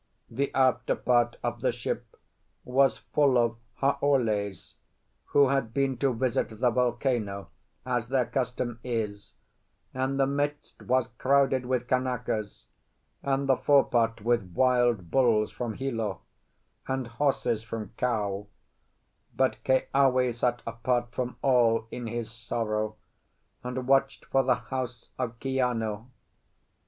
The 0.31 0.51
after 0.55 0.95
part 0.95 1.37
of 1.43 1.61
the 1.61 1.71
ship 1.71 2.15
was 2.63 2.97
full 2.97 3.37
of 3.37 3.57
Haoles 3.83 4.77
who 5.25 5.49
had 5.49 5.75
been 5.75 5.95
to 5.97 6.11
visit 6.11 6.49
the 6.59 6.71
volcano, 6.71 7.49
as 7.85 8.07
their 8.07 8.25
custom 8.25 8.79
is; 8.83 9.33
and 9.93 10.19
the 10.19 10.25
midst 10.25 10.81
was 10.81 11.09
crowded 11.19 11.67
with 11.67 11.85
Kanakas, 11.87 12.65
and 13.21 13.47
the 13.47 13.55
forepart 13.57 14.23
with 14.23 14.49
wild 14.55 15.11
bulls 15.11 15.51
from 15.51 15.75
Hilo 15.75 16.21
and 16.87 17.05
horses 17.05 17.61
from 17.63 17.93
Kau; 17.95 18.47
but 19.35 19.63
Keawe 19.63 20.31
sat 20.33 20.63
apart 20.65 21.11
from 21.11 21.37
all 21.43 21.85
in 21.91 22.07
his 22.07 22.31
sorrow, 22.31 22.95
and 23.63 23.87
watched 23.87 24.25
for 24.25 24.41
the 24.41 24.55
house 24.55 25.11
of 25.19 25.37
Kiano. 25.39 26.09